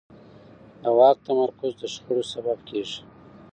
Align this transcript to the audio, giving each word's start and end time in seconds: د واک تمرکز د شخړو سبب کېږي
د 0.81 0.83
واک 0.97 1.17
تمرکز 1.27 1.71
د 1.77 1.81
شخړو 1.93 2.23
سبب 2.33 2.57
کېږي 2.69 2.99